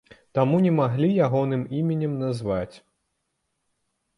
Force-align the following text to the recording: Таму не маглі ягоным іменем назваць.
Таму 0.37 0.61
не 0.65 0.69
маглі 0.77 1.09
ягоным 1.27 1.61
іменем 1.81 2.17
назваць. 2.25 2.75